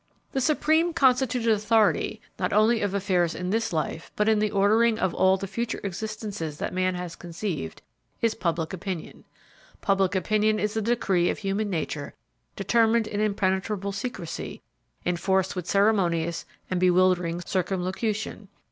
The 0.31 0.41
supreme 0.41 0.93
constituted 0.93 1.51
authority 1.53 2.21
not 2.39 2.51
only 2.51 2.81
of 2.81 2.95
affairs 2.95 3.35
in 3.35 3.51
this 3.51 3.71
life 3.71 4.11
but 4.15 4.27
in 4.27 4.39
the 4.39 4.49
ordering 4.49 4.97
of 4.97 5.13
all 5.13 5.37
the 5.37 5.45
future 5.45 5.79
existences 5.83 6.57
that 6.57 6.73
man 6.73 6.95
has 6.95 7.15
conceived 7.15 7.83
is 8.19 8.33
Public 8.33 8.73
Opinion. 8.73 9.25
Public 9.79 10.15
opinion 10.15 10.57
is 10.57 10.73
the 10.73 10.81
decree 10.81 11.29
of 11.29 11.37
human 11.37 11.69
nature 11.69 12.15
determined 12.55 13.05
in 13.05 13.19
impenetrable 13.19 13.91
secrecy, 13.91 14.63
enforced 15.05 15.55
with 15.55 15.67
ceremonious 15.67 16.45
and 16.67 16.79
bewildering 16.79 17.39
circumlocution. 17.41 18.47